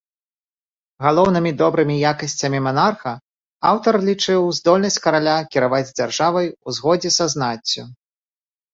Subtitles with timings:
[1.07, 3.13] Галоўнымі добрымі якасцямі манарха
[3.73, 7.83] аўтар лічыў здольнасць караля кіраваць дзяржавай у згодзе са знаццю.